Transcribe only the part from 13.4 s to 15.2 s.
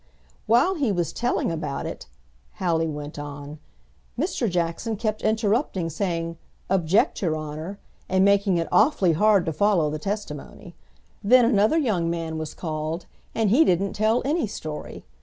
he didn't tell any story.